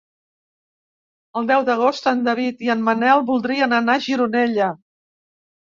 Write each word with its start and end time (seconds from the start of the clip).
El 1.41 1.49
deu 1.51 1.67
d'agost 1.67 2.09
en 2.13 2.25
David 2.29 2.65
i 2.69 2.73
en 2.77 2.83
Manel 2.89 3.25
voldrien 3.31 3.81
anar 3.83 4.01
a 4.01 4.05
Gironella. 4.09 4.77